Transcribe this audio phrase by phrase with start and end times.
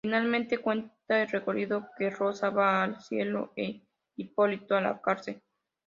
[0.03, 3.83] Finalmente cuenta el corrido que Rosa va al cielo e
[4.15, 5.43] Hipólito a la cárcel.